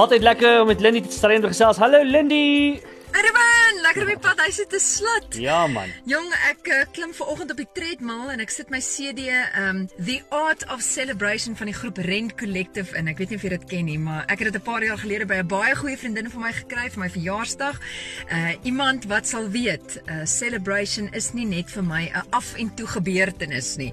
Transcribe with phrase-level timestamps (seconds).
[0.00, 1.76] Altyd lekker om met Lindy te stryd en gesels.
[1.76, 2.80] Hallo Lindy.
[3.80, 4.40] Lekker op die pad.
[4.44, 5.36] Hy sit te slat.
[5.40, 5.88] Ja man.
[6.08, 9.86] Jong, ek uh, klim ver oggend op die treadmill en ek sit my CD um
[9.96, 13.08] The Art of Celebration van die groep Rent Collective in.
[13.08, 15.00] Ek weet nie of jy dit ken nie, maar ek het dit 'n paar jaar
[15.00, 17.80] gelede by 'n baie goeie vriendin van my gekry vir my verjaarsdag.
[18.28, 22.74] Uh iemand wat sal weet, uh, celebration is nie net vir my 'n af en
[22.74, 23.92] toe gebeurtenis nie.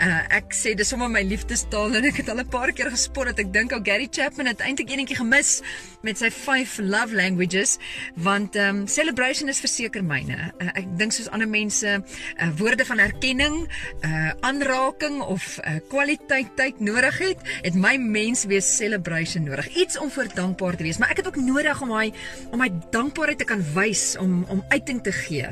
[0.00, 3.26] Uh ek sê dis sommer my liefdestaal en ek het al 'n paar keer gespot
[3.26, 5.62] dat ek dink ou Gary Chapman het eintlik eenetjie gemis
[6.02, 7.78] met sy 5 love languages
[8.16, 10.36] want ehm um, celebration is verseker myne.
[10.58, 13.60] Uh, ek dink soos ander mense uh, woorde van erkenning,
[14.06, 19.68] uh aanraking of uh, kwaliteit tyd nodig het, het my mens wees celebration nodig.
[19.76, 22.06] Iets om vir dankbaar te wees, maar ek het ook nodig om my
[22.52, 25.48] om my dankbaarheid te kan wys om om uiting te gee.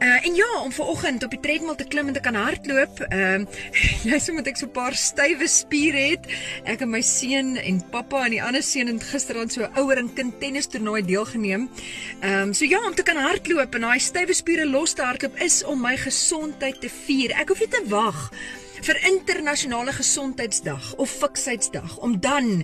[0.00, 3.02] Uh en ja, om ver oggend op die treadmill te klim en te kan hardloop.
[3.10, 3.44] Uh,
[4.10, 6.26] jy sê moet ek so 'n paar stywe spiere het.
[6.64, 10.10] Ek en my seun en pappa en die ander seun het gisterand so ouer en
[10.14, 11.68] kind tennis toernooi deelgeneem.
[12.20, 15.36] Ehm um, so ja, om te kan hardloop en daai stywe spiere los te hardloop
[15.44, 17.34] is om my gesondheid te vier.
[17.36, 18.20] Ek hoef nie te wag
[18.86, 22.62] vir internasionale gesondheidsdag of fiksheidsdag om dan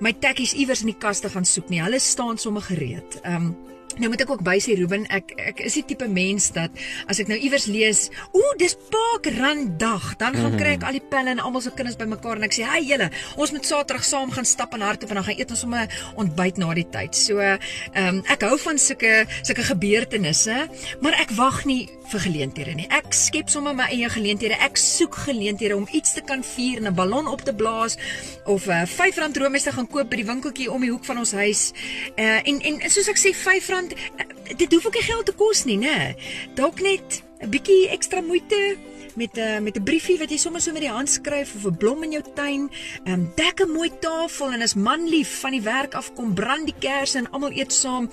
[0.00, 1.82] my tekkies iewers in die kas te gaan soek nie.
[1.84, 3.18] Hulle staan sommer gereed.
[3.28, 3.52] Um,
[3.94, 6.74] Nou moet ek ook by sê Ruben, ek ek is die tipe mens dat
[7.10, 11.04] as ek nou iewers lees, ooh, dis Parkrun dag, dan gaan kry ek al die
[11.12, 14.30] pelle en almal se kinders bymekaar en ek sê, "Hey julle, ons moet Saterdag saam
[14.30, 15.86] gaan stap en hardloop en dan gaan eet ons sommer
[16.16, 17.60] ontbyt na die tyd." So, ehm
[17.94, 20.68] um, ek hou van sulke sulke gebeurtenisse,
[21.00, 22.86] maar ek wag nie vir geleenthede nie.
[22.90, 24.58] Ek skep sommer my eie geleenthede.
[24.60, 27.96] Ek soek geleenthede om iets te kan vier, 'n ballon op te blaas
[28.44, 31.18] of 'n uh, R5 roomys te gaan koop by die winkeltjie om die hoek van
[31.18, 31.72] ons huis.
[32.16, 35.36] Uh en en soos ek sê R5 want eh, dit hoef ook nie geld te
[35.36, 36.14] kos nie, né?
[36.54, 38.76] Dalk net 'n bietjie ekstra moeite
[39.14, 41.64] met 'n uh, met 'n briefie wat jy sommer so met die hand skryf of
[41.64, 42.70] 'n blom in jou tuin.
[43.04, 46.34] Ehm um, dek 'n mooi tafel en as man lief van die werk af kom
[46.34, 48.10] brand die kersse en almal eet saam.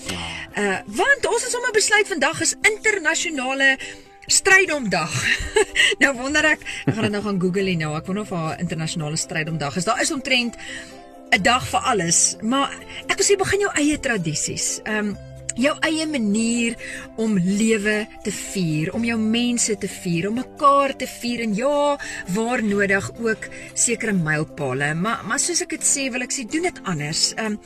[0.58, 3.78] Uh want ons het sommer besluit vandag is internasionale
[4.26, 5.12] Strydomdag.
[6.02, 7.96] nou wonder ek, ek gaan dit nou gaan Google hier nou.
[7.96, 9.84] Ek wonder of haar internasionale strydomdag is.
[9.84, 10.56] Daar is omtrent
[11.32, 12.72] 'n dag vir alles, maar
[13.08, 14.80] ek wil sê begin jou eie tradisies.
[14.84, 16.78] Ehm um, jou eie manier
[17.22, 21.98] om lewe te vier, om jou mense te vier, om mekaar te vier en ja,
[22.36, 24.94] waar nodig ook sekere mylpale.
[24.96, 27.32] Maar maar soos ek dit sê, wil ek sê doen dit anders.
[27.38, 27.60] Ehm um,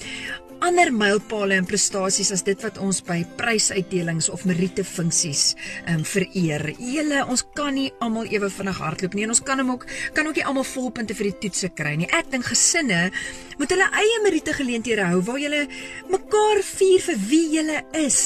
[0.65, 5.53] ander mylpale en prestasies as dit wat ons by prysuitdelings of meriete funksies
[5.85, 6.71] ehm um, vereer.
[6.79, 10.27] Julle, ons kan nie almal ewe vinnig hardloop nie en ons kan hom ook kan
[10.27, 12.09] ook nie almal volpunte vir die toetse kry nie.
[12.09, 13.11] Ek dink gesinne
[13.59, 15.61] moet hulle eie meriete geleenthede hou waar julle
[16.11, 18.19] mekaar vier vir wie julle is.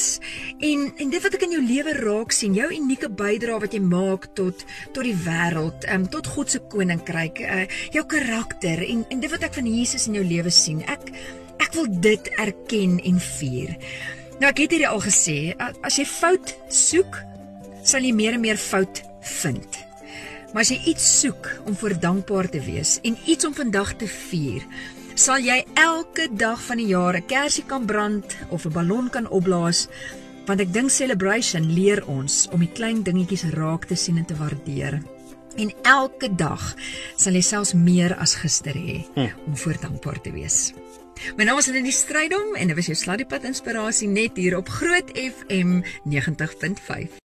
[0.64, 3.84] En en dit wat ek in jou lewe raak sien, jou unieke bydrae wat jy
[3.84, 4.64] maak tot
[4.96, 9.32] tot die wêreld, ehm um, tot God se koninkryk, uh, jou karakter en en dit
[9.36, 10.82] wat ek van Jesus in jou lewe sien.
[10.88, 11.12] Ek
[11.70, 13.76] Ek wil dit erken en vier.
[14.42, 15.54] Nou ek het hierdie al gesê,
[15.86, 17.20] as jy fout soek,
[17.86, 19.04] sal jy meer en meer fout
[19.38, 19.78] vind.
[20.50, 24.10] Maar as jy iets soek om voor dankbaar te wees en iets om vandag te
[24.10, 24.66] vier,
[25.14, 29.30] sal jy elke dag van die jaar 'n kersie kan brand of 'n ballon kan
[29.30, 29.88] opblaas,
[30.48, 34.36] want ek dink celebration leer ons om die klein dingetjies raak te sien en te
[34.36, 35.04] waardeer.
[35.58, 36.76] En elke dag
[37.16, 39.30] sal jy selfs meer as gister hê hm.
[39.46, 40.74] om voor dankbaar te wees.
[41.36, 45.12] My naam is Lenie Strydom en dit was jou Sladdiepad inspirasie net hier op Groot
[45.16, 47.18] FM 90.5.